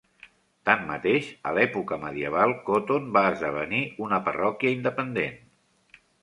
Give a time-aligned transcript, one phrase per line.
[0.67, 5.39] Tanmateix, a l'època medieval, Coton va esdevenir una parròquia independent.